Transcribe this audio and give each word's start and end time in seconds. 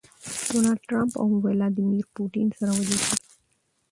ډونالډ 0.47 0.81
ټرمپ 0.87 1.13
او 1.21 1.27
ويلاديمير 1.43 2.05
پوتين 2.15 2.47
سره 2.57 2.71
وليدل. 2.77 3.11